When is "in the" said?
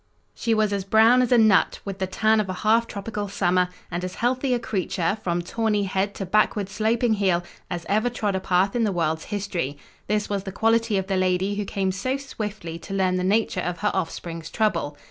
8.75-8.91